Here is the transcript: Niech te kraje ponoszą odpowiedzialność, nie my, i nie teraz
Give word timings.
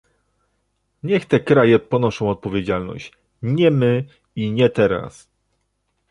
Niech 1.03 1.25
te 1.25 1.39
kraje 1.39 1.79
ponoszą 1.79 2.29
odpowiedzialność, 2.29 3.13
nie 3.41 3.71
my, 3.71 4.05
i 4.35 4.51
nie 4.51 4.69
teraz 4.69 5.29